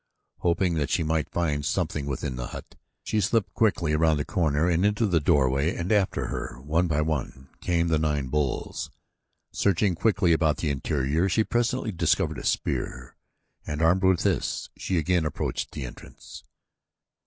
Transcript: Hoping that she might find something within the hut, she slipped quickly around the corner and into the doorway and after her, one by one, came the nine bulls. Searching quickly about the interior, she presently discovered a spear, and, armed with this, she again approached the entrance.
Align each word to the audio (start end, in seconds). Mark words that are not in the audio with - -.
Hoping 0.39 0.73
that 0.77 0.89
she 0.89 1.03
might 1.03 1.29
find 1.29 1.63
something 1.63 2.07
within 2.07 2.35
the 2.35 2.47
hut, 2.47 2.73
she 3.03 3.21
slipped 3.21 3.53
quickly 3.53 3.93
around 3.93 4.17
the 4.17 4.25
corner 4.25 4.67
and 4.67 4.83
into 4.83 5.05
the 5.05 5.19
doorway 5.19 5.75
and 5.75 5.91
after 5.91 6.25
her, 6.29 6.59
one 6.59 6.87
by 6.87 7.01
one, 7.01 7.49
came 7.61 7.87
the 7.87 7.99
nine 7.99 8.25
bulls. 8.29 8.89
Searching 9.51 9.93
quickly 9.93 10.33
about 10.33 10.57
the 10.57 10.71
interior, 10.71 11.29
she 11.29 11.43
presently 11.43 11.91
discovered 11.91 12.39
a 12.39 12.43
spear, 12.43 13.15
and, 13.67 13.79
armed 13.79 14.03
with 14.03 14.21
this, 14.23 14.69
she 14.75 14.97
again 14.97 15.23
approached 15.23 15.69
the 15.71 15.85
entrance. 15.85 16.41